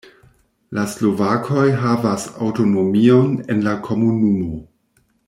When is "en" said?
3.57-3.63